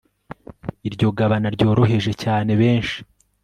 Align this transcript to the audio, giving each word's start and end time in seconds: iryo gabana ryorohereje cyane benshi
iryo 0.87 1.07
gabana 1.17 1.47
ryorohereje 1.55 2.11
cyane 2.23 2.51
benshi 2.61 2.97